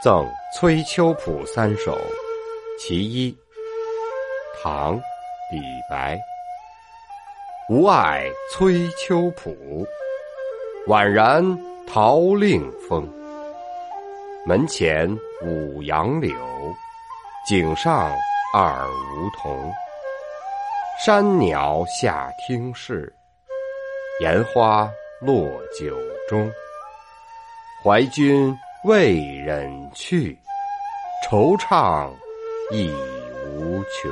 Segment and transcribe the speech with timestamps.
[0.00, 0.24] 赠
[0.54, 1.98] 崔秋浦三首，
[2.78, 3.36] 其一。
[4.62, 4.94] 唐，
[5.50, 6.16] 李白。
[7.68, 9.84] 吾爱崔秋浦，
[10.86, 11.44] 宛然
[11.84, 13.12] 桃令风。
[14.46, 15.10] 门前
[15.42, 16.32] 五杨柳，
[17.44, 18.08] 井上
[18.54, 19.68] 二梧桐。
[21.04, 23.12] 山鸟下听事，
[24.20, 24.88] 岩花
[25.20, 26.48] 落酒中。
[27.82, 28.56] 怀君。
[28.84, 30.38] 未忍去，
[31.28, 32.08] 惆怅
[32.70, 32.92] 亦
[33.56, 34.08] 无穷。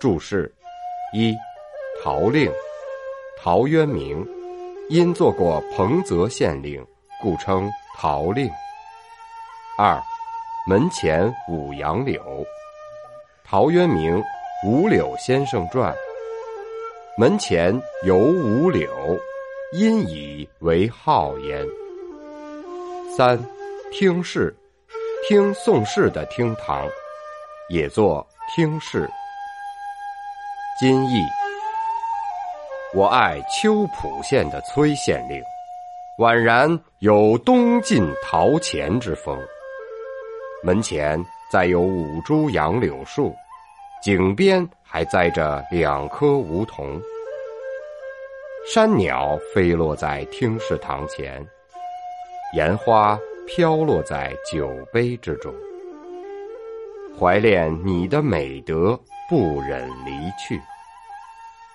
[0.00, 0.50] 注释：
[1.12, 1.36] 一、
[2.02, 2.50] 陶令，
[3.38, 4.26] 陶渊明，
[4.88, 6.82] 因做过彭泽县令，
[7.20, 8.50] 故称陶令。
[9.76, 10.02] 二、
[10.66, 12.22] 门前五杨柳，
[13.44, 14.16] 陶渊明
[14.66, 15.92] 《五柳先生传》。
[17.18, 18.88] 门前有五柳，
[19.74, 21.62] 因以为号焉。
[23.16, 23.38] 三，
[23.92, 24.52] 听事，
[25.28, 26.84] 听宋氏的厅堂，
[27.68, 29.08] 也作听事。
[30.80, 31.22] 今译：
[32.92, 35.40] 我爱秋浦县的崔县令，
[36.18, 39.38] 宛然有东晋陶潜之风。
[40.64, 41.16] 门前
[41.52, 43.32] 栽有五株杨柳树，
[44.02, 47.00] 井边还栽着两棵梧桐。
[48.66, 51.46] 山鸟飞落在听事堂前。
[52.54, 55.52] 烟花飘落在酒杯之中，
[57.18, 58.96] 怀恋你的美德，
[59.28, 60.60] 不忍离去。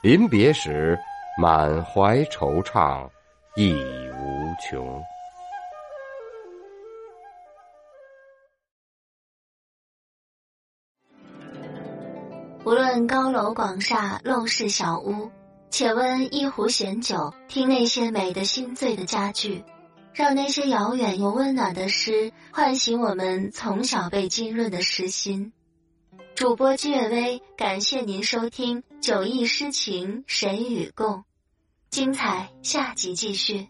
[0.00, 0.96] 临别时，
[1.40, 3.08] 满怀惆怅，
[3.56, 5.02] 亦无穷。
[12.64, 15.28] 无论高楼广厦、陋室小屋，
[15.68, 19.64] 且温一壶闲酒，听那些美得心醉的佳句。
[20.12, 25.52] 让那些遥远又温暖的诗唤醒我们从小被浸润的诗心。
[26.34, 31.16] 主播季月薇，感谢您收听《九忆诗情神与共》，
[31.90, 33.68] 精彩下集继续。